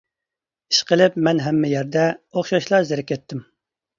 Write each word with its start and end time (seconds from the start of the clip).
ئىشقىلىپ 0.73 1.19
مەن 1.27 1.41
ھەممە 1.49 1.69
يەردە 1.73 2.05
ئوخشاشلا 2.33 2.79
زېرىكەتتىم. 2.93 3.45